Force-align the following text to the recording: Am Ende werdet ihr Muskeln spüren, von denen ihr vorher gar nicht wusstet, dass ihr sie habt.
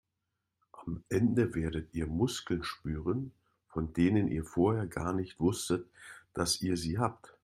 Am 0.71 1.03
Ende 1.09 1.53
werdet 1.53 1.93
ihr 1.93 2.07
Muskeln 2.07 2.63
spüren, 2.63 3.33
von 3.69 3.93
denen 3.93 4.29
ihr 4.29 4.43
vorher 4.45 4.87
gar 4.87 5.13
nicht 5.13 5.39
wusstet, 5.39 5.85
dass 6.33 6.59
ihr 6.63 6.75
sie 6.75 6.97
habt. 6.97 7.35